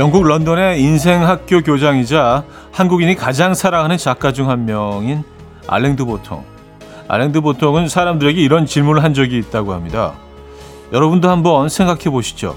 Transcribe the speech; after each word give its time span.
영국 0.00 0.24
런던의 0.26 0.80
인생학교 0.80 1.60
교장이자 1.60 2.44
한국인이 2.72 3.14
가장 3.16 3.52
사랑하는 3.52 3.98
작가 3.98 4.32
중 4.32 4.48
한 4.48 4.64
명인 4.64 5.22
알랭드 5.66 6.06
보통. 6.06 6.42
알랭드 7.06 7.42
보통은 7.42 7.86
사람들에게 7.86 8.40
이런 8.40 8.64
질문을 8.64 9.04
한 9.04 9.12
적이 9.12 9.36
있다고 9.36 9.74
합니다. 9.74 10.14
여러분도 10.90 11.28
한번 11.28 11.68
생각해 11.68 12.04
보시죠. 12.04 12.56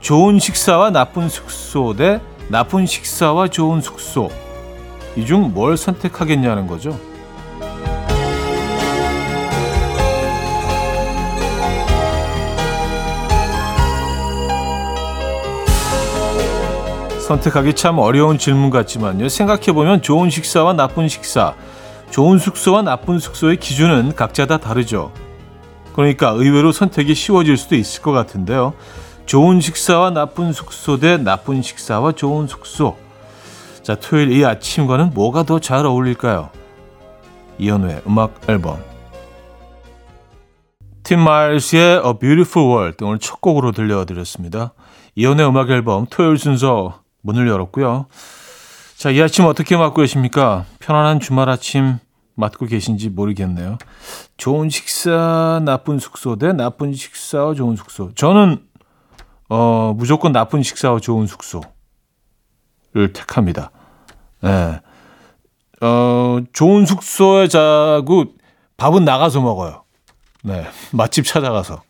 좋은 0.00 0.40
식사와 0.40 0.90
나쁜 0.90 1.28
숙소 1.28 1.94
대 1.94 2.20
나쁜 2.48 2.84
식사와 2.84 3.46
좋은 3.46 3.80
숙소. 3.80 4.28
이 5.14 5.24
중 5.24 5.52
뭘 5.54 5.76
선택하겠냐는 5.76 6.66
거죠. 6.66 6.98
선택하기 17.32 17.72
참 17.74 17.98
어려운 17.98 18.36
질문 18.36 18.68
같지만요. 18.68 19.28
생각해보면 19.30 20.02
좋은 20.02 20.28
식사와 20.28 20.74
나쁜 20.74 21.08
식사, 21.08 21.54
좋은 22.10 22.38
숙소와 22.38 22.82
나쁜 22.82 23.18
숙소의 23.18 23.56
기준은 23.56 24.14
각자 24.14 24.44
다 24.44 24.58
다르죠. 24.58 25.12
그러니까 25.94 26.30
의외로 26.30 26.72
선택이 26.72 27.14
쉬워질 27.14 27.56
수도 27.56 27.74
있을 27.74 28.02
것 28.02 28.12
같은데요. 28.12 28.74
좋은 29.24 29.60
식사와 29.62 30.10
나쁜 30.10 30.52
숙소 30.52 30.98
대 30.98 31.16
나쁜 31.16 31.62
식사와 31.62 32.12
좋은 32.12 32.48
숙소. 32.48 32.96
자, 33.82 33.94
토요일 33.94 34.30
이 34.32 34.44
아침과는 34.44 35.12
뭐가 35.14 35.44
더 35.44 35.58
잘 35.58 35.86
어울릴까요? 35.86 36.50
이현우의 37.58 38.02
음악 38.06 38.40
앨범. 38.48 38.76
팀 41.02 41.20
마일스의 41.20 42.02
A 42.04 42.12
Beautiful 42.20 42.68
World 42.68 43.04
오늘 43.04 43.18
첫 43.18 43.40
곡으로 43.40 43.72
들려드렸습니다. 43.72 44.74
이현우의 45.14 45.48
음악 45.48 45.70
앨범 45.70 46.06
토요일 46.10 46.36
순서 46.38 47.01
문을 47.22 47.48
열었고요. 47.48 48.06
자, 48.96 49.10
이 49.10 49.20
아침 49.20 49.46
어떻게 49.46 49.76
맞고 49.76 50.00
계십니까? 50.02 50.64
편안한 50.78 51.18
주말 51.18 51.48
아침 51.48 51.98
맞고 52.34 52.66
계신지 52.66 53.08
모르겠네요. 53.08 53.78
좋은 54.36 54.68
식사, 54.68 55.60
나쁜 55.64 55.98
숙소 55.98 56.36
대 56.36 56.52
나쁜 56.52 56.92
식사와 56.92 57.54
좋은 57.54 57.76
숙소. 57.76 58.12
저는 58.14 58.62
어, 59.48 59.92
무조건 59.96 60.32
나쁜 60.32 60.62
식사와 60.62 61.00
좋은 61.00 61.26
숙소를 61.26 61.70
택합니다. 63.12 63.70
네. 64.40 64.80
어, 65.80 66.40
좋은 66.52 66.86
숙소에 66.86 67.48
자고 67.48 68.26
밥은 68.76 69.04
나가서 69.04 69.40
먹어요. 69.40 69.84
네. 70.42 70.66
맛집 70.92 71.26
찾아가서. 71.26 71.82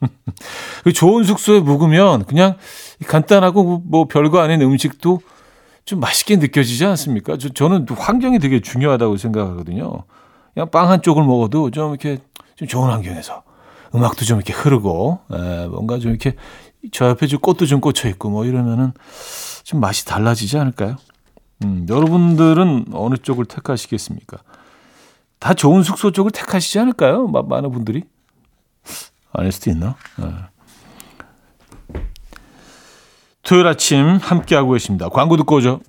그 0.84 0.92
좋은 0.92 1.24
숙소에 1.24 1.60
묵으면 1.60 2.24
그냥 2.24 2.56
간단하고 3.06 3.82
뭐 3.84 4.06
별거 4.06 4.40
아닌 4.40 4.60
음식도 4.62 5.20
좀 5.84 6.00
맛있게 6.00 6.36
느껴지지 6.36 6.84
않습니까? 6.84 7.36
저, 7.38 7.48
저는 7.48 7.86
환경이 7.88 8.38
되게 8.38 8.60
중요하다고 8.60 9.16
생각하거든요. 9.16 10.04
그냥 10.54 10.70
빵 10.70 10.90
한 10.90 11.02
쪽을 11.02 11.24
먹어도 11.24 11.70
좀 11.70 11.90
이렇게 11.90 12.18
좀 12.56 12.68
좋은 12.68 12.90
환경에서 12.90 13.42
음악도 13.94 14.24
좀 14.24 14.36
이렇게 14.38 14.52
흐르고 14.52 15.20
에, 15.32 15.66
뭔가 15.68 15.98
좀 15.98 16.10
이렇게 16.10 16.34
저 16.92 17.08
옆에 17.08 17.26
좀 17.26 17.40
꽃도 17.40 17.66
좀 17.66 17.80
꽂혀 17.80 18.08
있고 18.10 18.28
뭐 18.30 18.44
이러면은 18.44 18.92
좀 19.64 19.80
맛이 19.80 20.04
달라지지 20.04 20.58
않을까요? 20.58 20.96
음, 21.64 21.86
여러분들은 21.88 22.86
어느 22.92 23.16
쪽을 23.16 23.46
택하시겠습니까? 23.46 24.38
다 25.38 25.54
좋은 25.54 25.82
숙소 25.82 26.10
쪽을 26.10 26.30
택하시지 26.32 26.78
않을까요? 26.78 27.28
마, 27.28 27.42
많은 27.42 27.70
분들이 27.70 28.02
아닐 29.38 29.52
수도 29.52 29.70
있나? 29.70 29.96
네. 30.18 30.26
토요일 33.42 33.66
아침 33.66 34.16
함께하고 34.16 34.72
계십니다. 34.72 35.08
광고 35.08 35.36
듣고 35.36 35.56
오죠. 35.56 35.80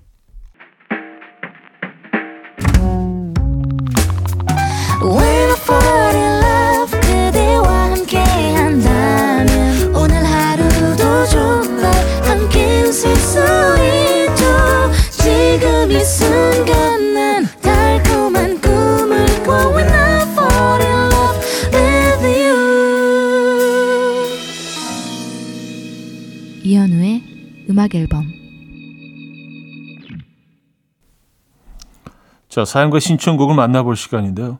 자, 32.60 32.66
사연과 32.66 33.00
신청곡을 33.00 33.56
만나볼 33.56 33.96
시간인데요. 33.96 34.60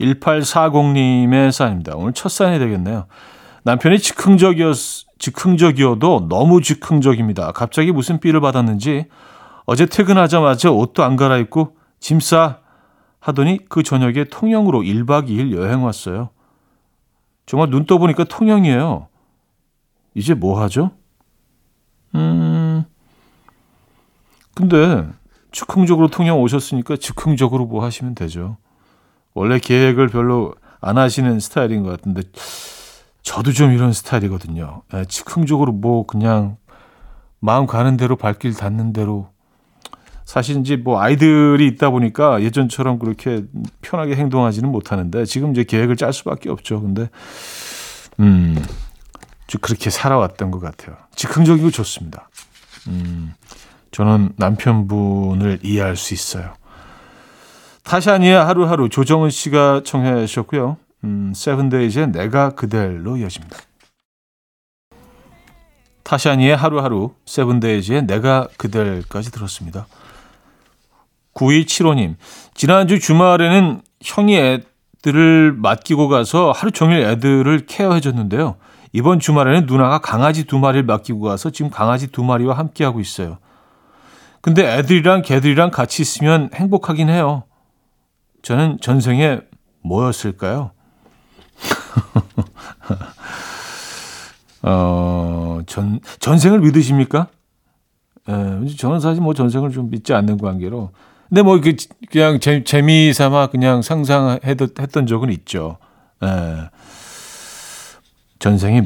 1840님의 0.00 1.52
사연입니다. 1.52 1.94
오늘 1.94 2.14
첫 2.14 2.30
사연이 2.30 2.58
되겠네요. 2.58 3.08
남편이 3.62 3.98
즉흥적이었, 3.98 4.74
즉흥적이어도 5.18 6.28
너무 6.30 6.62
즉흥적입니다. 6.62 7.52
갑자기 7.52 7.92
무슨 7.92 8.20
삐를 8.20 8.40
받았는지 8.40 9.04
어제 9.66 9.84
퇴근하자마자 9.84 10.70
옷도 10.70 11.04
안 11.04 11.16
갈아입고 11.16 11.76
짐 12.00 12.20
싸 12.20 12.60
하더니 13.20 13.58
그 13.68 13.82
저녁에 13.82 14.24
통영으로 14.24 14.80
1박 14.80 15.28
2일 15.28 15.54
여행 15.54 15.84
왔어요. 15.84 16.30
정말 17.44 17.68
눈 17.68 17.84
떠보니까 17.84 18.24
통영이에요. 18.24 19.08
이제 20.14 20.32
뭐 20.32 20.62
하죠? 20.62 20.92
음, 22.14 22.84
근데 24.54 25.06
즉흥적으로 25.52 26.08
통영 26.08 26.40
오셨으니까 26.40 26.96
즉흥적으로 26.96 27.66
뭐 27.66 27.84
하시면 27.84 28.14
되죠. 28.14 28.56
원래 29.34 29.58
계획을 29.58 30.08
별로 30.08 30.54
안 30.80 30.98
하시는 30.98 31.40
스타일인 31.40 31.82
것 31.82 31.90
같은데 31.90 32.22
저도 33.22 33.52
좀 33.52 33.72
이런 33.72 33.92
스타일이거든요. 33.92 34.82
네, 34.92 35.04
즉흥적으로 35.06 35.72
뭐 35.72 36.06
그냥 36.06 36.56
마음 37.40 37.66
가는 37.66 37.96
대로 37.96 38.16
발길 38.16 38.54
닿는 38.54 38.92
대로 38.92 39.30
사실 40.24 40.58
이제 40.58 40.76
뭐 40.76 41.00
아이들이 41.00 41.66
있다 41.68 41.90
보니까 41.90 42.42
예전처럼 42.42 42.98
그렇게 42.98 43.44
편하게 43.80 44.16
행동하지는 44.16 44.70
못하는데 44.70 45.24
지금 45.24 45.52
이제 45.52 45.64
계획을 45.64 45.96
짤 45.96 46.12
수밖에 46.12 46.50
없죠. 46.50 46.80
근데 46.80 47.08
음 48.18 48.60
그렇게 49.60 49.90
살아왔던 49.90 50.50
것 50.50 50.60
같아요. 50.60 50.96
즉흥적이고 51.14 51.70
좋습니다. 51.70 52.28
음, 52.88 53.34
저는 53.96 54.32
남편분을 54.36 55.60
이해할 55.62 55.96
수 55.96 56.12
있어요. 56.12 56.52
타샤니의 57.82 58.34
하루하루 58.44 58.90
조정은 58.90 59.30
씨가 59.30 59.84
청해 59.86 60.26
주셨고요. 60.26 60.76
음, 61.04 61.32
세븐데이즈의 61.34 62.12
내가 62.12 62.50
그댈로 62.50 63.16
이어집니다. 63.16 63.56
타샤니의 66.02 66.54
하루하루, 66.54 67.14
세븐데이즈의 67.24 68.06
내가 68.06 68.48
그댈까지 68.58 69.32
들었습니다. 69.32 69.86
9275님, 71.32 72.16
지난주 72.52 73.00
주말에는 73.00 73.80
형이 74.02 74.36
애들을 74.36 75.54
맡기고 75.54 76.08
가서 76.08 76.52
하루 76.52 76.70
종일 76.70 76.98
애들을 76.98 77.64
케어해줬는데요. 77.64 78.56
이번 78.92 79.20
주말에는 79.20 79.64
누나가 79.64 80.00
강아지 80.00 80.44
두 80.44 80.58
마리를 80.58 80.84
맡기고 80.84 81.20
가서 81.20 81.48
지금 81.48 81.70
강아지 81.70 82.08
두 82.08 82.22
마리와 82.22 82.58
함께하고 82.58 83.00
있어요. 83.00 83.38
근데 84.46 84.78
애들이랑 84.78 85.22
개들이랑 85.22 85.72
같이 85.72 86.02
있으면 86.02 86.50
행복하긴 86.54 87.08
해요. 87.08 87.42
저는 88.42 88.78
전생에 88.80 89.40
뭐였을까요? 89.82 90.70
어, 94.62 95.58
전, 95.66 95.98
전생을 96.20 96.60
믿으십니까? 96.60 97.26
예, 98.28 98.76
저는 98.76 99.00
사실 99.00 99.20
뭐 99.20 99.34
전생을 99.34 99.72
좀 99.72 99.90
믿지 99.90 100.14
않는 100.14 100.38
관계로. 100.38 100.92
근데 101.28 101.42
뭐, 101.42 101.60
그, 101.60 101.74
그냥 102.12 102.38
재, 102.38 102.62
재미 102.62 103.12
삼아 103.12 103.48
그냥 103.48 103.82
상상했던 103.82 105.08
적은 105.08 105.32
있죠. 105.32 105.78
예. 106.22 106.70
전생이 108.38 108.82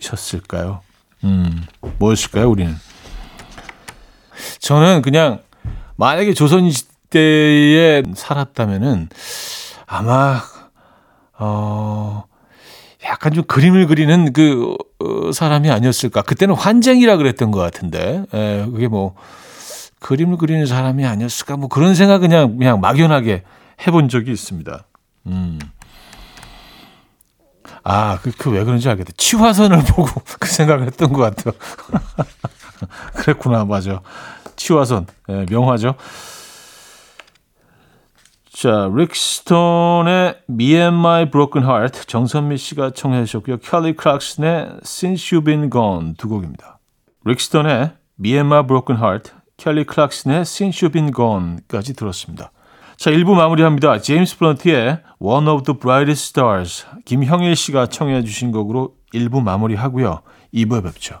뭐셨을까요? 0.00 0.80
음, 1.24 1.62
뭐였을까요, 1.98 2.48
우리는? 2.48 2.74
저는 4.60 5.02
그냥 5.02 5.40
만약에 5.96 6.34
조선 6.34 6.70
시대에 6.70 8.02
살았다면은 8.14 9.08
아마, 9.86 10.40
어, 11.38 12.24
약간 13.04 13.32
좀 13.32 13.44
그림을 13.44 13.86
그리는 13.86 14.32
그 14.32 14.76
어, 14.98 15.32
사람이 15.32 15.70
아니었을까. 15.70 16.22
그때는 16.22 16.54
환쟁이라 16.54 17.16
그랬던 17.16 17.50
것 17.50 17.60
같은데, 17.60 18.24
에, 18.34 18.62
예, 18.62 18.66
그게 18.70 18.88
뭐, 18.88 19.14
그림을 20.00 20.36
그리는 20.36 20.66
사람이 20.66 21.06
아니었을까. 21.06 21.56
뭐 21.56 21.68
그런 21.68 21.94
생각 21.94 22.18
그냥, 22.18 22.58
그냥 22.58 22.80
막연하게 22.80 23.42
해본 23.86 24.08
적이 24.08 24.32
있습니다. 24.32 24.84
음. 25.26 25.58
아, 27.84 28.18
그, 28.20 28.32
그 28.32 28.50
왜 28.50 28.64
그런지 28.64 28.88
알겠다. 28.88 29.12
치화선을 29.16 29.78
보고 29.94 30.08
그 30.40 30.48
생각을 30.48 30.86
했던 30.86 31.12
것 31.12 31.20
같아요. 31.22 31.54
그랬구나, 33.26 33.64
맞아. 33.64 34.02
치화선, 34.54 35.06
네, 35.26 35.46
명화죠. 35.50 35.96
자, 38.52 38.88
릭스톤의 38.94 40.42
Me 40.48 40.74
and 40.74 40.96
My 40.96 41.28
Broken 41.28 41.68
Heart 41.68 42.06
정선미 42.06 42.56
씨가 42.56 42.90
청해 42.90 43.24
주셨고요. 43.24 43.58
켈리 43.58 43.94
클락슨의 43.96 44.78
Since 44.82 45.30
You've 45.30 45.44
Been 45.44 45.70
Gone 45.70 46.14
두 46.14 46.28
곡입니다. 46.28 46.78
릭스톤의 47.24 47.92
Me 48.18 48.32
and 48.32 48.46
My 48.46 48.64
Broken 48.64 48.98
Heart, 49.02 49.32
켈리 49.56 49.84
클락슨의 49.84 50.42
Since 50.42 50.86
You've 50.86 50.92
Been 50.92 51.12
Gone까지 51.12 51.94
들었습니다. 51.94 52.52
자, 52.96 53.10
1부 53.10 53.34
마무리합니다. 53.34 54.00
제임스 54.00 54.38
블런트의 54.38 55.00
One 55.18 55.48
of 55.48 55.64
the 55.64 55.78
Brightest 55.78 56.30
Stars 56.30 56.86
김형일 57.04 57.54
씨가 57.54 57.88
청해 57.88 58.22
주신 58.22 58.52
곡으로 58.52 58.94
1부 59.12 59.42
마무리하고요. 59.42 60.22
2부에 60.54 60.82
뵙죠. 60.82 61.20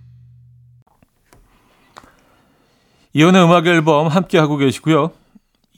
이연의 3.13 3.43
음악 3.43 3.67
앨범 3.67 4.07
함께하고 4.07 4.57
계시고요. 4.57 5.11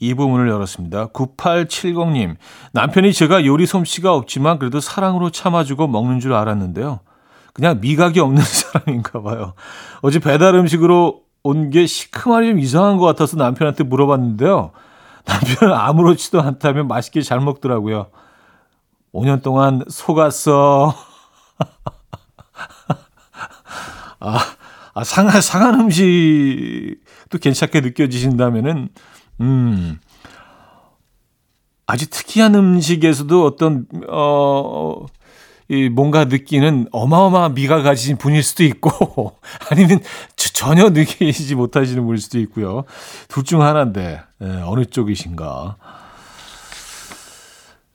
이 0.00 0.14
부분을 0.14 0.48
열었습니다. 0.48 1.08
9870님, 1.08 2.36
남편이 2.72 3.12
제가 3.12 3.44
요리 3.46 3.66
솜씨가 3.66 4.14
없지만 4.14 4.58
그래도 4.58 4.80
사랑으로 4.80 5.30
참아주고 5.30 5.86
먹는 5.88 6.20
줄 6.20 6.32
알았는데요. 6.34 7.00
그냥 7.52 7.80
미각이 7.80 8.20
없는 8.20 8.42
사람인가 8.46 9.22
봐요. 9.22 9.54
어제 10.02 10.18
배달 10.18 10.54
음식으로 10.54 11.22
온 11.46 11.70
게 11.70 11.86
시큼하니 11.86 12.48
좀 12.48 12.58
이상한 12.58 12.96
것 12.96 13.04
같아서 13.06 13.36
남편한테 13.36 13.84
물어봤는데요. 13.84 14.70
남편은 15.26 15.74
아무렇지도 15.74 16.40
않다면 16.40 16.88
맛있게 16.88 17.20
잘 17.22 17.40
먹더라고요. 17.40 18.06
5년 19.12 19.42
동안 19.42 19.82
속았어. 19.88 20.94
아, 24.20 24.38
아, 24.94 25.02
상한, 25.04 25.40
상한 25.40 25.74
음식도 25.80 27.38
괜찮게 27.40 27.80
느껴지신다면은, 27.80 28.88
음, 29.40 29.98
아주 31.86 32.08
특이한 32.08 32.54
음식에서도 32.54 33.44
어떤, 33.44 33.86
어, 34.08 35.06
이 35.68 35.88
뭔가 35.88 36.26
느끼는 36.26 36.88
어마어마한 36.92 37.54
미가 37.54 37.82
가지신 37.82 38.18
분일 38.18 38.42
수도 38.42 38.62
있고, 38.64 39.36
아니면 39.70 40.00
전혀 40.36 40.90
느끼지 40.90 41.54
못하시는 41.56 42.04
분일 42.04 42.18
수도 42.20 42.38
있고요. 42.40 42.84
둘 43.28 43.44
중 43.44 43.62
하나인데, 43.62 44.20
예, 44.42 44.46
어느 44.64 44.84
쪽이신가. 44.84 45.76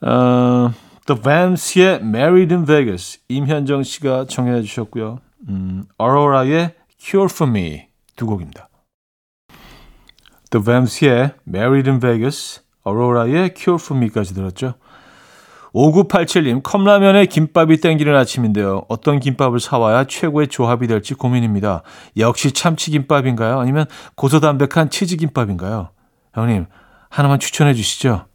어, 0.02 0.74
The 1.06 1.22
Vamps의 1.22 1.96
Married 2.02 2.54
in 2.54 2.66
Vegas, 2.66 3.20
임현정 3.30 3.84
씨가 3.84 4.26
청해 4.30 4.62
주셨고요. 4.64 5.20
음, 5.50 5.84
어로라의 5.98 6.74
Cure 7.00 7.28
for 7.32 7.50
Me 7.50 7.88
두 8.16 8.26
곡입니다. 8.28 8.70
The 10.52 10.64
Vamps의 10.64 11.34
Married 11.48 11.90
in 11.90 12.00
Vegas, 12.00 12.62
어로라의 12.84 13.54
Cure 13.56 13.78
for 13.82 13.98
Me까지 13.98 14.34
들었죠. 14.34 14.76
5987님, 15.74 16.64
컵라면에 16.64 17.28
김밥이 17.28 17.78
땡기는 17.78 18.16
아침인데요. 18.16 18.86
어떤 18.90 19.20
김밥을 19.20 19.60
사와야 19.60 20.06
최고의 20.06 20.48
조합이 20.48 20.88
될지 20.88 21.14
고민입니다. 21.14 21.84
역시 22.18 22.52
참치김밥인가요? 22.52 23.60
아니면 23.60 23.86
고소담백한 24.16 24.90
치즈김밥인가요? 24.90 25.90
형님, 26.34 26.66
하나만 27.10 27.40
추천해 27.40 27.76
주시죠. 27.76 28.26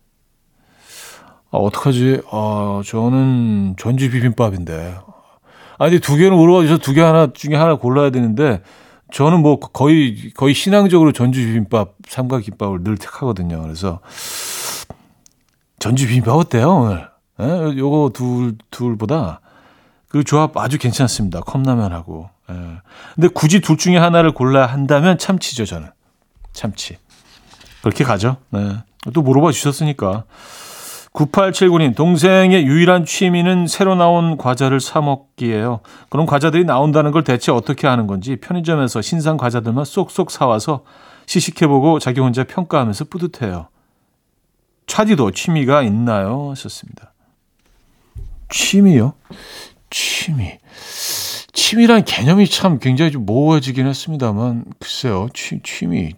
아, 1.50 1.56
어떡하지? 1.56 2.22
아, 2.30 2.82
저는 2.86 3.74
전주 3.78 4.10
비빔밥인데. 4.10 4.96
아니, 5.78 5.98
두 6.00 6.16
개는 6.16 6.36
물어봐 6.36 6.62
주셔서 6.62 6.80
두 6.80 6.94
개 6.94 7.00
하나 7.00 7.28
중에 7.32 7.54
하나 7.56 7.74
골라야 7.76 8.10
되는데, 8.10 8.62
저는 9.12 9.40
뭐 9.40 9.58
거의, 9.60 10.32
거의 10.34 10.54
신앙적으로 10.54 11.12
전주 11.12 11.40
비빔밥, 11.40 11.94
삼각 12.08 12.42
김밥을 12.42 12.82
늘 12.84 12.96
택하거든요. 12.96 13.62
그래서, 13.62 14.00
전주 15.78 16.06
비빔밥 16.06 16.34
어때요, 16.36 16.68
오늘? 16.70 17.08
예, 17.40 17.78
요거 17.78 18.10
둘, 18.14 18.56
둘보다 18.70 19.40
그 20.08 20.22
조합 20.22 20.56
아주 20.56 20.78
괜찮습니다. 20.78 21.40
컵라면하고. 21.40 22.30
예. 22.50 22.54
근데 23.16 23.28
굳이 23.28 23.60
둘 23.60 23.76
중에 23.76 23.96
하나를 23.96 24.32
골라야 24.32 24.66
한다면 24.66 25.18
참치죠, 25.18 25.64
저는. 25.66 25.88
참치. 26.52 26.96
그렇게 27.82 28.04
가죠. 28.04 28.36
네. 28.50 28.76
또 29.12 29.22
물어봐 29.22 29.50
주셨으니까. 29.50 30.24
9879님, 31.14 31.94
동생의 31.94 32.66
유일한 32.66 33.04
취미는 33.04 33.68
새로 33.68 33.94
나온 33.94 34.36
과자를 34.36 34.80
사먹기예요. 34.80 35.80
그럼 36.08 36.26
과자들이 36.26 36.64
나온다는 36.64 37.12
걸 37.12 37.22
대체 37.22 37.52
어떻게 37.52 37.86
하는 37.86 38.08
건지 38.08 38.36
편의점에서 38.36 39.00
신상 39.00 39.36
과자들만 39.36 39.84
쏙쏙 39.84 40.32
사와서 40.32 40.84
시식해보고 41.26 42.00
자기 42.00 42.20
혼자 42.20 42.42
평가하면서 42.42 43.04
뿌듯해요. 43.04 43.68
차디도 44.88 45.30
취미가 45.30 45.82
있나요? 45.82 46.50
하셨습니다. 46.50 47.12
취미요? 48.50 49.14
취미. 49.90 50.58
취미란 51.52 52.04
개념이 52.04 52.48
참 52.48 52.80
굉장히 52.80 53.12
좀 53.12 53.24
모호해지긴 53.24 53.86
했습니다만, 53.86 54.64
글쎄요, 54.80 55.28
취, 55.32 55.60
취미. 55.62 56.12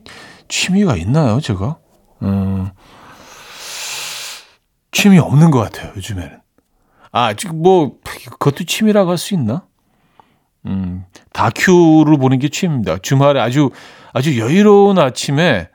취미가 0.49 0.97
있나요, 0.97 1.39
제가? 1.41 1.77
음, 2.23 2.71
취미 4.97 5.19
없는 5.19 5.51
것 5.51 5.59
같아요, 5.61 5.93
요즘에는. 5.95 6.39
아, 7.13 7.35
지금 7.35 7.61
뭐, 7.63 7.99
그것도 8.31 8.65
취미라고 8.65 9.11
할 9.11 9.19
수 9.19 9.35
있나? 9.35 9.65
음, 10.65 11.05
다큐를 11.35 12.17
보는 12.17 12.39
게 12.39 12.49
취미입니다. 12.49 12.97
주말에 13.03 13.39
아주, 13.39 13.71
아주 14.15 14.39
여유로운 14.39 14.99
아침에, 14.99 15.69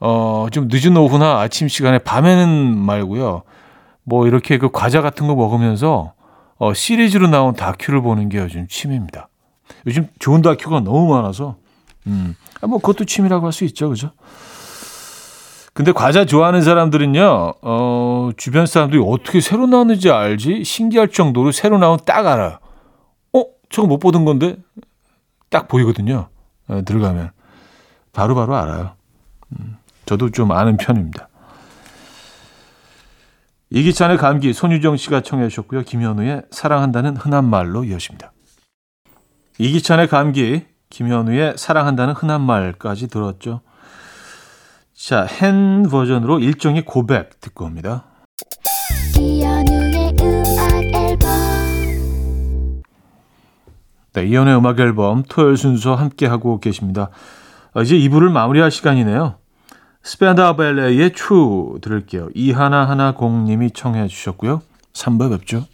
어, 0.00 0.48
좀 0.52 0.68
늦은 0.70 0.96
오후나 0.98 1.40
아침 1.40 1.66
시간에 1.68 1.98
밤에는 1.98 2.76
말고요. 2.76 3.42
뭐, 4.04 4.26
이렇게 4.26 4.58
그 4.58 4.70
과자 4.70 5.00
같은 5.00 5.26
거 5.26 5.34
먹으면서, 5.34 6.12
어, 6.58 6.74
시리즈로 6.74 7.26
나온 7.26 7.54
다큐를 7.54 8.02
보는 8.02 8.28
게 8.28 8.36
요즘 8.36 8.66
취미입니다. 8.68 9.30
요즘 9.86 10.08
좋은 10.18 10.42
다큐가 10.42 10.80
너무 10.80 11.08
많아서, 11.14 11.56
음, 12.06 12.36
아, 12.60 12.66
뭐, 12.66 12.78
그것도 12.80 13.06
취미라고 13.06 13.46
할 13.46 13.52
수 13.52 13.64
있죠. 13.64 13.88
그죠? 13.88 14.12
근데 15.78 15.92
과자 15.92 16.24
좋아하는 16.24 16.60
사람들은요, 16.60 17.54
어, 17.62 18.30
주변 18.36 18.66
사람들이 18.66 19.00
어떻게 19.06 19.40
새로 19.40 19.68
나오는지 19.68 20.10
알지? 20.10 20.64
신기할 20.64 21.06
정도로 21.06 21.52
새로 21.52 21.78
나온 21.78 22.00
딱 22.04 22.26
알아요. 22.26 22.58
어? 23.32 23.44
저거 23.70 23.86
못 23.86 23.98
보던 24.00 24.24
건데? 24.24 24.56
딱 25.50 25.68
보이거든요. 25.68 26.30
어, 26.66 26.82
들어가면. 26.84 27.30
바로바로 28.12 28.48
바로 28.48 28.56
알아요. 28.56 28.94
음, 29.52 29.76
저도 30.04 30.30
좀 30.30 30.50
아는 30.50 30.78
편입니다. 30.78 31.28
이기찬의 33.70 34.16
감기, 34.16 34.52
손유정 34.52 34.96
씨가 34.96 35.20
청해 35.20 35.48
주셨고요. 35.48 35.82
김현우의 35.82 36.42
사랑한다는 36.50 37.16
흔한 37.16 37.44
말로 37.44 37.84
이어집니다. 37.84 38.32
이기찬의 39.58 40.08
감기, 40.08 40.66
김현우의 40.90 41.54
사랑한다는 41.56 42.14
흔한 42.14 42.40
말까지 42.40 43.06
들었죠. 43.06 43.60
자, 44.98 45.28
헨 45.40 45.84
버전으로 45.88 46.40
일종의 46.40 46.84
고백 46.84 47.40
듣고 47.40 47.66
옵니다. 47.66 48.04
이현우의 49.16 50.16
음악 50.20 50.84
앨범 50.92 52.82
네, 54.12 54.26
이연의 54.26 54.56
음악 54.56 54.80
앨범 54.80 55.22
토요일 55.22 55.56
순서 55.56 55.94
함께 55.94 56.26
하고 56.26 56.58
계십니다. 56.58 57.10
어, 57.74 57.82
이제 57.82 57.96
2부를 57.96 58.32
마무리할 58.32 58.72
시간이네요. 58.72 59.36
스펜다 60.02 60.56
벨레의 60.56 61.12
추 61.12 61.78
들을게요. 61.80 62.30
이하나하나 62.34 63.14
공님이 63.14 63.70
청해 63.70 64.08
주셨고요. 64.08 64.62
3부에 64.94 65.30
뵙죠. 65.30 65.64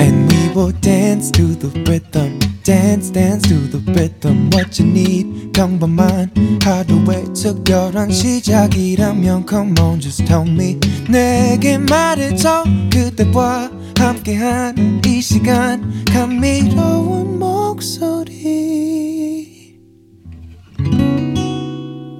And 0.00 0.34
we 0.34 0.52
will 0.54 0.78
dance 0.82 1.32
to 1.32 1.58
the 1.58 1.70
rhythm. 1.86 2.47
Dance 2.68 3.10
dance 3.10 3.48
to 3.48 3.54
the 3.70 3.80
rhythm 3.94 4.50
what 4.52 4.78
you 4.78 4.86
need 4.86 5.52
평범한 5.54 6.30
하루의 6.62 7.32
특별한 7.32 8.10
시작이라면 8.10 9.46
come 9.48 9.72
on 9.80 9.98
just 9.98 10.22
tell 10.26 10.46
me 10.46 10.78
내게 11.08 11.78
말해줘 11.78 12.64
그대와 12.92 13.70
함께한 13.96 15.00
이 15.06 15.22
시간 15.22 16.04
감미로운 16.12 17.38
목소리 17.38 18.28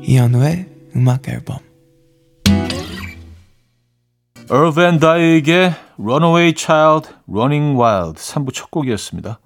이현우의 0.02 0.66
음악 0.96 1.28
앨범 1.28 1.58
Dyke의 4.48 5.74
Runaway 5.98 6.54
Child, 6.56 7.10
Running 7.28 7.78
Wild 7.78 8.18
3부 8.18 8.54
첫 8.54 8.70
곡이었습니다. 8.70 9.40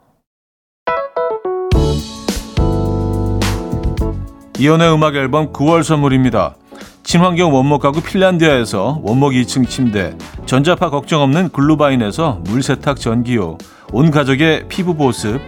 이연의 4.63 4.95
음악 4.95 5.17
앨범 5.17 5.53
9월 5.53 5.83
선물입니다. 5.83 6.55
친환경 7.03 7.53
원목 7.53 7.83
가구 7.83 8.01
핀란디아에서 8.01 9.01
원목 9.03 9.33
2층 9.33 9.69
침대, 9.69 10.17
전자파 10.47 10.89
걱정 10.89 11.21
없는 11.23 11.49
글루바인에서 11.49 12.43
물세탁 12.45 13.01
전기요, 13.01 13.59
온 13.91 14.13
가족의 14.13 14.69
피부 14.69 14.95
보습, 14.95 15.41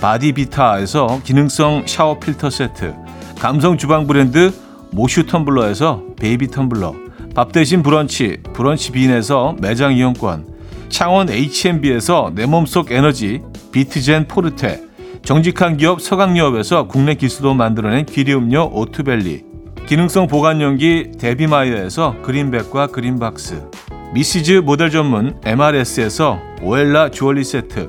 바디비타에서 0.00 1.20
기능성 1.22 1.82
샤워 1.84 2.18
필터 2.18 2.48
세트, 2.48 2.94
감성 3.38 3.76
주방 3.76 4.06
브랜드 4.06 4.54
모슈 4.90 5.26
텀블러에서 5.26 6.16
베이비 6.16 6.46
텀블러, 6.46 6.94
밥 7.34 7.52
대신 7.52 7.82
브런치, 7.82 8.38
브런치 8.54 8.92
빈에서 8.92 9.54
매장 9.60 9.92
이용권, 9.92 10.46
창원 10.88 11.28
H&B에서 11.28 12.32
내 12.34 12.46
몸속 12.46 12.90
에너지, 12.90 13.42
비트젠 13.70 14.28
포르테, 14.28 14.91
정직한 15.24 15.76
기업 15.76 16.00
서강유업에서 16.00 16.88
국내 16.88 17.14
기술로 17.14 17.54
만들어낸 17.54 18.04
기리음료 18.04 18.70
오투벨리, 18.72 19.44
기능성 19.86 20.26
보관용기 20.26 21.12
데비마이어에서 21.18 22.16
그린백과 22.22 22.88
그린박스, 22.88 23.62
미시즈 24.14 24.62
모델 24.64 24.90
전문 24.90 25.36
MRS에서 25.44 26.40
오엘라 26.60 27.10
주얼리 27.10 27.44
세트, 27.44 27.88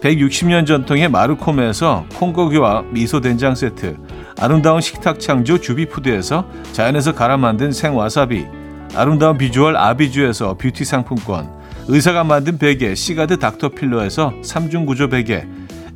160년 0.00 0.66
전통의 0.66 1.10
마르코메에서 1.10 2.06
콩고기와 2.14 2.84
미소 2.90 3.20
된장 3.20 3.54
세트, 3.54 3.98
아름다운 4.38 4.80
식탁 4.80 5.20
창조 5.20 5.58
주비푸드에서 5.58 6.46
자연에서 6.72 7.14
갈아 7.14 7.36
만든 7.36 7.72
생와사비, 7.72 8.46
아름다운 8.94 9.36
비주얼 9.36 9.76
아비주에서 9.76 10.54
뷰티 10.54 10.86
상품권, 10.86 11.50
의사가 11.88 12.24
만든 12.24 12.56
베개 12.56 12.94
시가드 12.94 13.38
닥터필러에서 13.38 14.32
3중 14.42 14.86
구조 14.86 15.10
베개, 15.10 15.59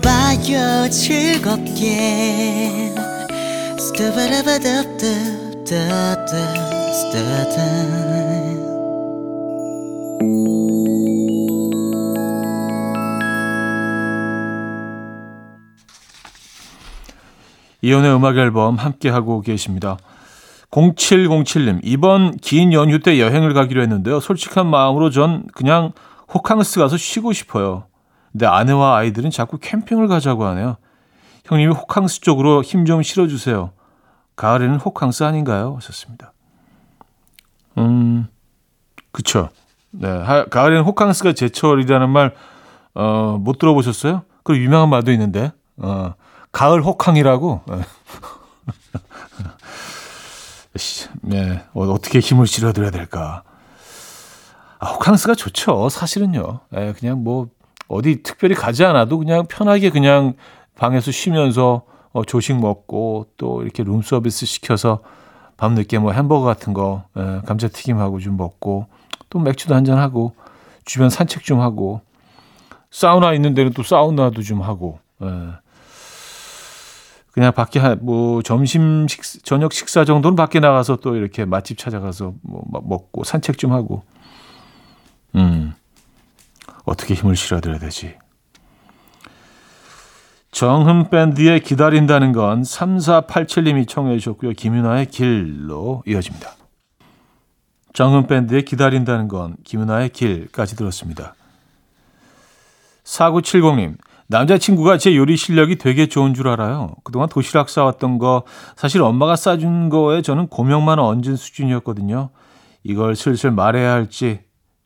들어봐요 0.00 0.88
즐겁게 0.88 2.94
스타바라바답답답답 3.78 6.22
이연의 17.84 18.14
음악 18.14 18.38
앨범 18.38 18.76
함께 18.76 19.08
하고 19.08 19.40
계십니다. 19.40 19.98
0707님, 20.70 21.80
이번 21.82 22.36
긴 22.36 22.72
연휴 22.72 23.00
때 23.00 23.18
여행을 23.20 23.54
가기로 23.54 23.82
했는데요. 23.82 24.20
솔직한 24.20 24.68
마음으로 24.68 25.10
전 25.10 25.48
그냥 25.52 25.90
호캉스 26.32 26.78
가서 26.78 26.96
쉬고 26.96 27.32
싶어요. 27.32 27.86
근데 28.32 28.46
아내와 28.46 28.96
아이들은 28.96 29.30
자꾸 29.30 29.58
캠핑을 29.58 30.08
가자고 30.08 30.44
하네요. 30.46 30.76
형님이 31.44 31.72
호캉스 31.74 32.20
쪽으로 32.20 32.62
힘 32.62 32.86
좀 32.86 33.02
실어주세요. 33.02 33.72
가을에는 34.36 34.76
호캉스 34.76 35.24
아닌가요? 35.24 35.74
하셨습니다. 35.76 36.32
음, 37.78 38.26
그쵸. 39.12 39.50
네. 39.90 40.08
하, 40.08 40.46
가을에는 40.46 40.82
호캉스가 40.84 41.34
제철이라는 41.34 42.08
말, 42.08 42.34
어, 42.94 43.36
못 43.38 43.58
들어보셨어요? 43.58 44.22
그 44.42 44.56
유명한 44.56 44.88
말도 44.88 45.12
있는데, 45.12 45.52
어, 45.76 46.14
가을 46.50 46.82
호캉이라고. 46.82 47.62
씨, 50.76 51.08
네. 51.20 51.62
어, 51.74 51.82
어떻게 51.84 52.20
힘을 52.20 52.46
실어드려야 52.46 52.90
될까? 52.90 53.42
아, 54.78 54.86
호캉스가 54.86 55.34
좋죠. 55.34 55.90
사실은요. 55.90 56.60
예, 56.76 56.94
그냥 56.98 57.22
뭐, 57.22 57.48
어디 57.92 58.22
특별히 58.22 58.54
가지 58.54 58.84
않아도 58.84 59.18
그냥 59.18 59.44
편하게 59.46 59.90
그냥 59.90 60.32
방에서 60.76 61.10
쉬면서 61.10 61.82
어, 62.12 62.24
조식 62.24 62.58
먹고 62.58 63.26
또 63.36 63.62
이렇게 63.62 63.84
룸 63.84 64.00
서비스 64.02 64.46
시켜서 64.46 65.00
밤늦게 65.58 65.98
뭐 65.98 66.12
햄버거 66.12 66.44
같은 66.44 66.72
거, 66.72 67.04
예, 67.16 67.40
감자튀김하고 67.46 68.18
좀 68.18 68.36
먹고 68.36 68.86
또 69.28 69.38
맥주도 69.38 69.74
한잔 69.74 69.98
하고 69.98 70.34
주변 70.84 71.10
산책 71.10 71.44
좀 71.44 71.60
하고 71.60 72.00
사우나 72.90 73.32
있는 73.34 73.54
데는 73.54 73.72
또 73.72 73.82
사우나도 73.82 74.42
좀 74.42 74.62
하고 74.62 74.98
예. 75.22 75.26
그냥 77.32 77.52
밖에 77.52 77.78
한, 77.78 77.98
뭐 78.02 78.42
점심 78.42 79.06
식 79.08 79.44
저녁 79.44 79.72
식사 79.72 80.04
정도는 80.04 80.34
밖에 80.34 80.60
나가서 80.60 80.96
또 80.96 81.16
이렇게 81.16 81.44
맛집 81.44 81.78
찾아가서 81.78 82.34
뭐 82.42 82.62
먹고 82.70 83.24
산책 83.24 83.58
좀 83.58 83.72
하고 83.72 84.02
음 85.34 85.74
어떻게 86.84 87.14
힘을 87.14 87.36
실어드려야 87.36 87.78
되지? 87.78 88.16
정흠 90.50 91.08
밴드의 91.08 91.60
기다린다는 91.60 92.32
건 92.32 92.62
3487님이 92.62 93.88
청해 93.88 94.18
주셨고요. 94.18 94.52
김윤아의 94.52 95.06
길로 95.06 96.02
이어집니다. 96.06 96.52
정흠 97.94 98.26
밴드의 98.26 98.64
기다린다는 98.64 99.28
건 99.28 99.56
김윤아의 99.64 100.10
길까지 100.10 100.76
들었습니다. 100.76 101.34
4970님, 103.04 103.96
남자친구가 104.28 104.98
제 104.98 105.16
요리 105.16 105.36
실력이 105.36 105.76
되게 105.76 106.06
좋은 106.06 106.34
줄 106.34 106.48
알아요. 106.48 106.94
그동안 107.04 107.28
도시락 107.28 107.68
싸왔던 107.68 108.18
거, 108.18 108.44
사실 108.76 109.02
엄마가 109.02 109.36
싸준 109.36 109.88
거에 109.88 110.22
저는 110.22 110.48
고명만 110.48 110.98
얹은 110.98 111.36
수준이었거든요. 111.36 112.30
이걸 112.84 113.16
슬슬 113.16 113.50
말해야 113.50 113.92
할지, 113.92 114.40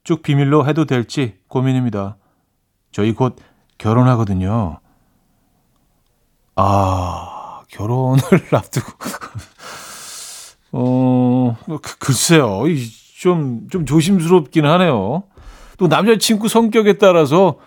쭉 0.07 0.23
비밀로 0.23 0.69
해도 0.69 0.85
될지 0.85 1.37
고민입니다. 1.49 2.17
저희 2.93 3.13
곧 3.13 3.35
결혼하거든요. 3.77 4.79
아, 6.55 7.63
결혼을 7.69 8.21
앞두고. 8.55 8.93
어, 10.71 11.57
그, 11.67 11.99
글쎄요. 11.99 12.63
좀, 13.19 13.67
좀 13.69 13.85
조심스럽긴 13.85 14.65
하네요. 14.65 15.25
또 15.77 15.89
남자친구 15.89 16.49
성격에 16.49 16.99
따라서, 16.99 17.59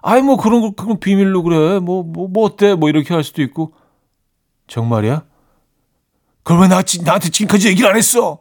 아이, 0.00 0.22
뭐 0.22 0.36
그런 0.36 0.60
거, 0.60 0.70
그건 0.76 1.00
비밀로 1.00 1.42
그래. 1.42 1.80
뭐, 1.80 2.04
뭐, 2.04 2.28
뭐 2.28 2.44
어때? 2.44 2.76
뭐 2.76 2.88
이렇게 2.88 3.12
할 3.12 3.24
수도 3.24 3.42
있고. 3.42 3.74
정말이야? 4.68 5.24
왜 6.48 6.68
나, 6.68 6.80
나한테 7.04 7.28
지금까지 7.30 7.66
얘기를 7.66 7.90
안 7.90 7.96
했어? 7.96 8.38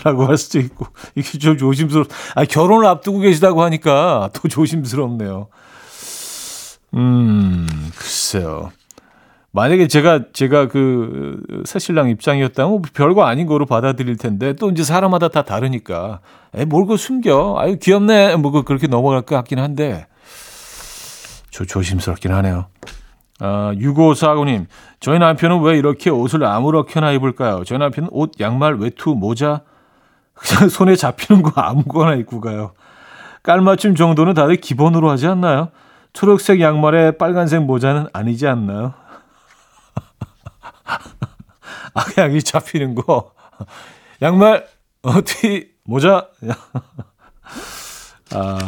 라고 0.04 0.26
할 0.26 0.36
수도 0.36 0.58
있고. 0.58 0.86
이게 1.14 1.38
좀 1.38 1.56
조심스럽, 1.56 2.08
아, 2.34 2.44
결혼을 2.44 2.86
앞두고 2.86 3.20
계시다고 3.20 3.62
하니까 3.62 4.30
더 4.32 4.48
조심스럽네요. 4.48 5.48
음, 6.94 7.66
글쎄요. 7.96 8.70
만약에 9.50 9.88
제가 9.88 10.26
제가 10.32 10.68
그 10.68 11.40
새신랑 11.64 12.10
입장이었다면 12.10 12.70
뭐 12.70 12.82
별거 12.92 13.24
아닌 13.24 13.46
거로 13.46 13.66
받아들일 13.66 14.16
텐데 14.16 14.52
또 14.52 14.70
이제 14.70 14.84
사람마다 14.84 15.28
다 15.28 15.42
다르니까 15.42 16.20
에 16.54 16.64
뭘그 16.66 16.98
숨겨 16.98 17.56
아유 17.58 17.78
귀엽네 17.78 18.36
뭐그 18.36 18.64
그렇게 18.64 18.86
넘어갈 18.86 19.22
것 19.22 19.34
같긴 19.36 19.58
한데 19.58 20.06
조, 21.50 21.64
조심스럽긴 21.64 22.32
하네요. 22.32 22.66
아, 23.40 23.72
6549님, 23.74 24.66
저희 25.00 25.18
남편은 25.18 25.60
왜 25.62 25.78
이렇게 25.78 26.10
옷을 26.10 26.44
아무렇게나 26.44 27.12
입을까요? 27.12 27.62
저희 27.64 27.78
남편은 27.78 28.08
옷, 28.12 28.32
양말, 28.40 28.76
외투, 28.76 29.14
모자, 29.14 29.62
그냥 30.38 30.68
손에 30.70 30.96
잡히는 30.96 31.42
거 31.42 31.60
아무거나 31.60 32.14
입고 32.14 32.40
가요. 32.40 32.72
깔맞춤 33.42 33.94
정도는 33.94 34.34
다들 34.34 34.56
기본으로 34.56 35.10
하지 35.10 35.26
않나요? 35.26 35.70
초록색 36.12 36.60
양말에 36.60 37.12
빨간색 37.12 37.62
모자는 37.62 38.06
아니지 38.12 38.46
않나요? 38.46 38.94
아, 41.94 42.04
그냥 42.04 42.32
이 42.32 42.42
잡히는 42.42 42.94
거. 42.94 43.32
양말, 44.22 44.66
어 45.02 45.20
티, 45.24 45.70
모자. 45.84 46.28
아. 48.34 48.58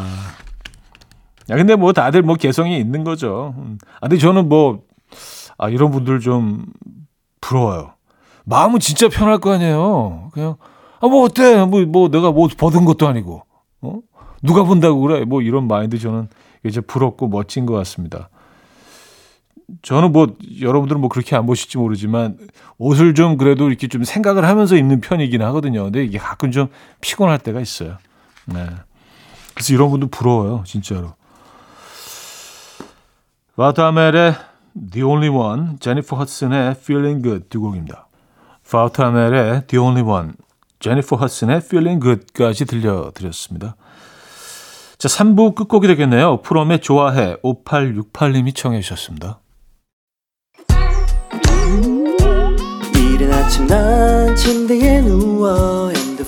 야, 1.50 1.56
근데 1.56 1.74
뭐 1.74 1.92
다들 1.92 2.22
뭐 2.22 2.36
개성이 2.36 2.78
있는 2.78 3.04
거죠. 3.04 3.54
음. 3.58 3.78
아, 3.96 4.08
근데 4.08 4.18
저는 4.18 4.48
뭐, 4.48 4.82
아, 5.58 5.68
이런 5.68 5.90
분들 5.90 6.20
좀 6.20 6.64
부러워요. 7.40 7.94
마음은 8.44 8.80
진짜 8.80 9.08
편할 9.08 9.38
거 9.38 9.52
아니에요. 9.52 10.30
그냥, 10.32 10.56
아, 11.00 11.08
뭐 11.08 11.24
어때? 11.24 11.64
뭐, 11.64 11.84
뭐 11.86 12.08
내가 12.08 12.30
뭐 12.30 12.48
벗은 12.48 12.84
것도 12.84 13.08
아니고, 13.08 13.42
어? 13.80 13.98
누가 14.42 14.62
본다고 14.64 15.00
그래? 15.00 15.24
뭐 15.24 15.42
이런 15.42 15.66
마인드 15.66 15.98
저는 15.98 16.28
이제 16.64 16.80
부럽고 16.80 17.28
멋진 17.28 17.66
것 17.66 17.74
같습니다. 17.74 18.28
저는 19.82 20.12
뭐 20.12 20.34
여러분들은 20.60 21.00
뭐 21.00 21.08
그렇게 21.08 21.36
안 21.36 21.46
보실지 21.46 21.78
모르지만 21.78 22.36
옷을 22.78 23.14
좀 23.14 23.36
그래도 23.36 23.68
이렇게 23.68 23.86
좀 23.88 24.04
생각을 24.04 24.44
하면서 24.44 24.76
입는 24.76 25.00
편이긴 25.00 25.42
하거든요. 25.42 25.84
근데 25.84 26.04
이게 26.04 26.18
가끔 26.18 26.50
좀 26.50 26.68
피곤할 27.00 27.38
때가 27.38 27.60
있어요. 27.60 27.96
네. 28.46 28.66
그래서 29.54 29.74
이런 29.74 29.90
분들 29.90 30.08
부러워요, 30.08 30.64
진짜로. 30.66 31.14
바타멜의 33.56 34.34
The 34.92 35.04
Only 35.04 35.28
One, 35.28 35.78
제니퍼 35.80 36.16
허슨의 36.16 36.72
Feeling 36.72 37.22
Good 37.22 37.48
두 37.48 37.60
곡입니다. 37.60 38.08
바타멜의 38.70 39.66
The 39.66 39.84
Only 39.84 40.02
One, 40.02 40.32
제니퍼 40.80 41.16
허슨의 41.16 41.58
Feeling 41.58 42.02
Good까지 42.02 42.64
들려드렸습니다. 42.64 43.76
자, 44.98 45.08
3부 45.08 45.54
끝곡이 45.54 45.86
되겠네요. 45.86 46.40
프롬의 46.42 46.80
좋아해 46.80 47.36
5868님이 47.44 48.54
청해 48.54 48.80
주셨습니다. 48.80 49.40
이른 52.94 53.32
아침 53.32 53.66
난 53.66 54.34
침대에 54.34 55.02
누워 55.02 55.92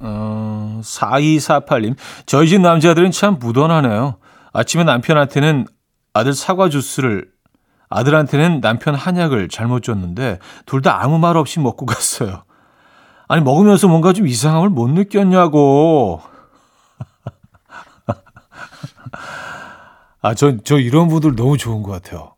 어, 0.00 0.80
4248님. 0.82 1.96
저희 2.26 2.48
집 2.48 2.60
남자들은 2.60 3.10
참 3.10 3.38
무던하네요. 3.38 4.16
아침에 4.52 4.84
남편한테는 4.84 5.66
아들 6.12 6.32
사과 6.32 6.68
주스를, 6.68 7.28
아들한테는 7.88 8.60
남편 8.60 8.94
한약을 8.94 9.48
잘못 9.48 9.82
줬는데, 9.82 10.38
둘 10.66 10.82
다 10.82 11.02
아무 11.02 11.18
말 11.18 11.36
없이 11.36 11.60
먹고 11.60 11.86
갔어요. 11.86 12.44
아니, 13.28 13.42
먹으면서 13.42 13.88
뭔가 13.88 14.12
좀 14.12 14.26
이상함을 14.26 14.70
못 14.70 14.88
느꼈냐고. 14.90 16.20
아, 20.22 20.34
저, 20.34 20.56
저 20.64 20.78
이런 20.78 21.08
분들 21.08 21.36
너무 21.36 21.56
좋은 21.56 21.82
것 21.82 21.92
같아요. 21.92 22.34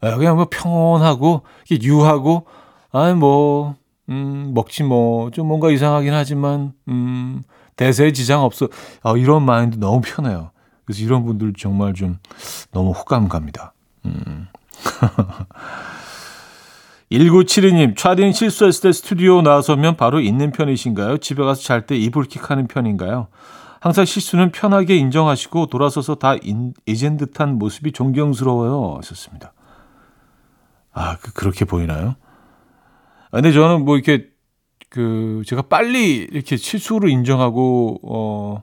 아, 0.00 0.16
그냥 0.16 0.36
뭐 0.36 0.46
평온하고, 0.50 1.42
유하고, 1.70 2.46
아니, 2.92 3.14
뭐, 3.14 3.74
음, 4.10 4.52
먹지 4.54 4.82
뭐, 4.84 5.30
좀 5.30 5.46
뭔가 5.48 5.70
이상하긴 5.70 6.12
하지만, 6.12 6.72
음, 6.88 7.42
대세에 7.76 8.12
지장 8.12 8.42
없어. 8.42 8.68
아, 9.02 9.14
이런 9.16 9.44
마인드 9.44 9.76
너무 9.78 10.00
편해요. 10.04 10.50
그래서 10.84 11.02
이런 11.02 11.24
분들 11.24 11.52
정말 11.58 11.94
좀 11.94 12.18
너무 12.72 12.92
호감 12.92 13.28
갑니다. 13.28 13.72
음. 14.06 14.48
1972님, 17.10 17.96
차디는 17.96 18.32
실수했을 18.32 18.82
때 18.82 18.92
스튜디오 18.92 19.40
나서면 19.40 19.96
바로 19.96 20.20
있는 20.20 20.50
편이신가요? 20.52 21.18
집에 21.18 21.42
가서 21.42 21.62
잘 21.62 21.86
때 21.86 21.96
이불킥 21.96 22.50
하는 22.50 22.66
편인가요? 22.66 23.28
항상 23.80 24.04
실수는 24.04 24.50
편하게 24.50 24.96
인정하시고 24.96 25.66
돌아서서 25.66 26.16
다 26.16 26.34
인, 26.42 26.74
잊은 26.86 27.16
듯한 27.16 27.58
모습이 27.58 27.92
존경스러워요. 27.92 28.96
하셨습니다. 28.98 29.52
아, 30.92 31.16
그, 31.22 31.32
그렇게 31.32 31.64
보이나요? 31.64 32.16
아, 33.30 33.36
근데 33.36 33.52
저는 33.52 33.84
뭐 33.84 33.96
이렇게 33.96 34.28
그 34.90 35.42
제가 35.46 35.62
빨리 35.62 36.16
이렇게 36.16 36.56
실수를 36.56 37.10
인정하고 37.10 38.00
어, 38.02 38.62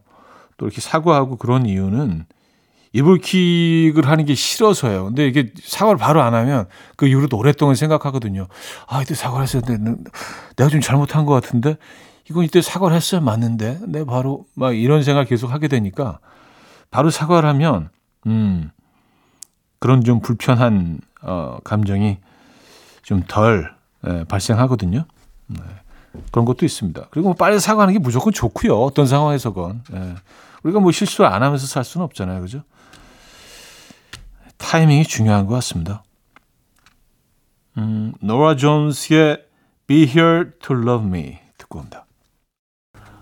또 0.58 0.66
이렇게 0.66 0.82
사과하고 0.82 1.38
그런 1.38 1.66
이유는 1.66 2.26
이불킥을 2.94 4.08
하는 4.08 4.26
게 4.26 4.36
싫어서요. 4.36 5.06
근데 5.06 5.28
이게 5.28 5.52
사과를 5.62 5.98
바로 5.98 6.22
안 6.22 6.34
하면 6.34 6.66
그 6.96 7.08
이후로도 7.08 7.38
오랫동안 7.38 7.76
생각하거든요. 7.76 8.48
아, 8.88 9.02
이때 9.02 9.14
사과를 9.14 9.44
했어야 9.44 9.62
되는데 9.62 10.10
내가 10.56 10.70
좀 10.70 10.80
잘못한 10.80 11.26
것 11.26 11.34
같은데 11.34 11.78
이건 12.30 12.46
이때 12.46 12.62
사과를 12.62 12.96
했어야 12.96 13.22
맞는데 13.22 13.82
내 13.88 14.06
바로 14.06 14.46
막 14.56 14.76
이런 14.76 15.04
생각 15.04 15.28
계속 15.28 15.52
하게 15.52 15.68
되니까 15.68 16.20
바로 16.90 17.10
사과를 17.10 17.48
하면 17.50 17.90
음 18.26 18.72
그런 19.80 20.04
좀 20.04 20.22
불편한 20.22 21.00
어 21.22 21.60
감정이 21.64 22.18
좀덜 23.04 23.70
예, 23.70 23.75
발생하거든요. 24.28 25.06
네. 25.48 25.60
그런 26.32 26.46
것도 26.46 26.66
있습니다. 26.66 27.08
그리고 27.12 27.30
뭐 27.30 27.36
빨리 27.36 27.60
사과하는 27.60 27.94
게 27.94 28.00
무조건 28.00 28.32
좋고요. 28.34 28.80
어떤 28.82 29.06
상황에서건. 29.08 29.84
예. 29.94 30.16
우리가 30.64 30.80
뭐 30.80 30.92
실수를 30.92 31.30
안 31.30 31.44
하면서 31.44 31.68
살 31.68 31.84
수는 31.84 32.06
없잖아요. 32.06 32.42
그죠? 32.42 32.64
타이밍이 34.58 35.04
중요한 35.04 35.46
것 35.46 35.54
같습니다. 35.56 36.04
음, 37.78 38.14
노라 38.22 38.56
존스의 38.56 39.46
Be 39.88 40.08
Here 40.08 40.52
to 40.62 40.76
Love 40.76 41.08
Me 41.08 41.38
듣고 41.58 41.80
옵니다. 41.80 42.06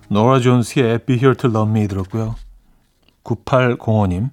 노라 0.10 0.40
존스의 0.40 1.00
Be 1.06 1.18
Here 1.18 1.36
to 1.36 1.50
Love 1.50 1.72
Me 1.72 1.88
들었고요. 1.88 2.36
9805님. 3.24 4.30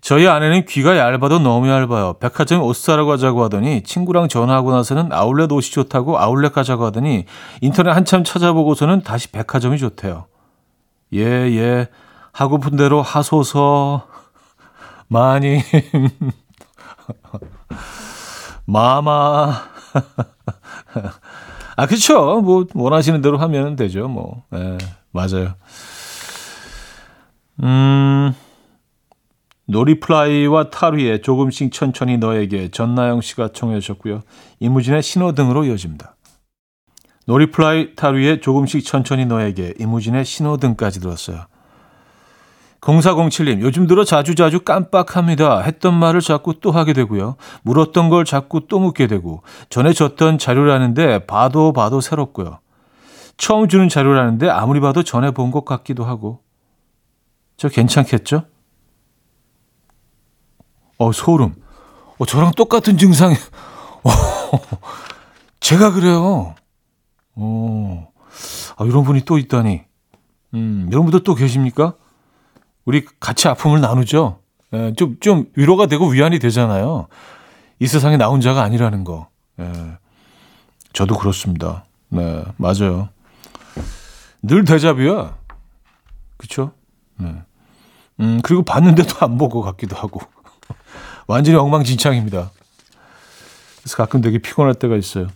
저희 0.00 0.26
아내는 0.26 0.64
귀가 0.66 0.96
얇아도 0.96 1.38
너무 1.38 1.68
얇아요. 1.68 2.14
백화점에 2.14 2.62
옷 2.62 2.74
사러 2.74 3.04
가자고 3.04 3.44
하더니 3.44 3.82
친구랑 3.82 4.28
전화하고 4.28 4.72
나서는 4.72 5.12
아울렛 5.12 5.52
옷이 5.52 5.70
좋다고 5.72 6.18
아울렛 6.18 6.52
가자고 6.52 6.86
하더니 6.86 7.26
인터넷 7.60 7.90
한참 7.90 8.24
찾아보고서는 8.24 9.02
다시 9.02 9.30
백화점이 9.30 9.78
좋대요. 9.78 10.26
예, 11.14 11.20
예. 11.20 11.88
하고픈 12.32 12.76
대로 12.76 13.02
하소서. 13.02 14.06
마님. 15.08 15.60
마마. 18.64 19.52
아, 21.76 21.86
그쵸. 21.86 22.40
뭐, 22.40 22.64
원하시는 22.74 23.20
대로 23.20 23.38
하면 23.38 23.76
되죠. 23.76 24.08
뭐. 24.08 24.44
예, 24.54 24.78
맞아요. 25.12 25.54
음. 27.62 28.34
놀이플라이와 29.70 30.70
타루의 30.70 31.22
조금씩 31.22 31.72
천천히 31.72 32.18
너에게 32.18 32.70
전나영 32.70 33.20
씨가 33.20 33.50
청해 33.52 33.78
주셨고요. 33.80 34.22
이무진의 34.58 35.02
신호등으로 35.02 35.64
이어집니다. 35.64 36.16
놀이플라이 37.26 37.94
타루의 37.94 38.40
조금씩 38.40 38.84
천천히 38.84 39.26
너에게 39.26 39.74
이무진의 39.78 40.24
신호등까지 40.24 41.00
들었어요. 41.00 41.46
0407님, 42.80 43.60
요즘 43.60 43.86
들어 43.86 44.04
자주자주 44.04 44.60
깜빡합니다. 44.60 45.60
했던 45.60 45.94
말을 45.94 46.20
자꾸 46.20 46.58
또 46.60 46.72
하게 46.72 46.92
되고요. 46.92 47.36
물었던 47.62 48.08
걸 48.08 48.24
자꾸 48.24 48.66
또 48.68 48.80
묻게 48.80 49.06
되고, 49.06 49.42
전에 49.68 49.92
줬던 49.92 50.38
자료라는데 50.38 51.26
봐도 51.26 51.72
봐도 51.72 52.00
새롭고요. 52.00 52.58
처음 53.36 53.68
주는 53.68 53.88
자료라는데 53.88 54.48
아무리 54.48 54.80
봐도 54.80 55.02
전에 55.02 55.30
본 55.30 55.50
것 55.50 55.64
같기도 55.64 56.04
하고. 56.04 56.40
저 57.58 57.68
괜찮겠죠? 57.68 58.44
어, 61.00 61.12
소름. 61.12 61.54
어, 62.18 62.26
저랑 62.26 62.52
똑같은 62.52 62.98
증상이. 62.98 63.34
어, 64.04 64.10
제가 65.58 65.92
그래요. 65.92 66.54
어, 67.36 68.12
아, 68.76 68.84
이런 68.84 69.04
분이 69.04 69.22
또 69.22 69.38
있다니. 69.38 69.82
음, 70.52 70.88
이런 70.90 71.04
분들 71.04 71.24
또 71.24 71.34
계십니까? 71.34 71.94
우리 72.84 73.06
같이 73.18 73.48
아픔을 73.48 73.80
나누죠. 73.80 74.40
예, 74.74 74.92
좀, 74.94 75.16
좀 75.20 75.46
위로가 75.56 75.86
되고 75.86 76.06
위안이 76.06 76.38
되잖아요. 76.38 77.08
이 77.78 77.86
세상에 77.86 78.18
나 78.18 78.28
혼자가 78.28 78.62
아니라는 78.62 79.04
거. 79.04 79.28
예, 79.58 79.72
저도 80.92 81.16
그렇습니다. 81.16 81.86
네, 82.10 82.44
맞아요. 82.58 83.08
늘 84.42 84.66
대자뷰야. 84.66 85.38
그쵸? 86.36 86.72
네. 87.18 87.42
음, 88.20 88.40
그리고 88.42 88.62
봤는데도 88.64 89.16
안 89.24 89.38
보고 89.38 89.62
같기도 89.62 89.96
하고. 89.96 90.20
완전히 91.26 91.56
엉망진창입니다. 91.58 92.50
그래서 93.78 93.96
가끔 93.96 94.20
되게 94.20 94.38
피곤할 94.38 94.74
때가 94.74 94.96
있어요. 94.96 95.28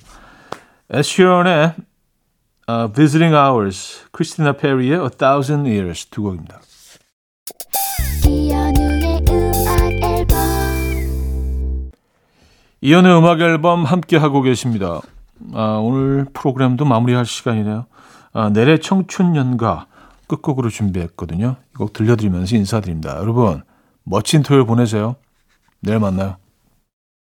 에시런의 0.90 1.74
uh, 2.68 2.92
Visiting 2.92 3.34
Hours, 3.34 4.02
크리스티나 4.12 4.52
페리의 4.52 5.00
A 5.00 5.08
Thousand 5.16 5.68
Years 5.68 6.06
두 6.06 6.22
곡입니다. 6.22 6.60
이연의 12.80 13.16
음악 13.16 13.40
앨범 13.40 13.84
함께 13.84 14.18
하고 14.18 14.42
계십니다. 14.42 15.00
아, 15.54 15.80
오늘 15.82 16.26
프로그램도 16.34 16.84
마무리할 16.84 17.24
시간이네요. 17.24 17.86
아, 18.34 18.50
내래 18.50 18.76
청춘 18.76 19.36
연가 19.36 19.86
끝곡으로 20.26 20.68
준비했거든요. 20.68 21.56
이곡 21.74 21.94
들려드리면서 21.94 22.56
인사드립니다. 22.56 23.16
여러분 23.18 23.62
멋진 24.02 24.42
토요일 24.42 24.66
보내세요. 24.66 25.16
내일 25.84 25.98
만나요. 25.98 26.43